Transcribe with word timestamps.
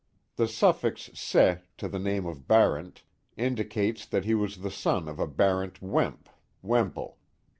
The 0.35 0.47
suffix, 0.47 1.09
se^ 1.09 1.61
to 1.77 1.87
the 1.87 1.99
name 1.99 2.25
of 2.25 2.47
Barent, 2.47 3.03
indicates 3.37 4.03
that 4.07 4.25
he 4.25 4.33
was 4.33 4.57
the 4.57 4.71
son 4.71 5.07
of 5.07 5.19
a 5.19 5.27
Barent 5.27 5.79
Wemp 5.79 6.27
(Wemple). 6.63 7.19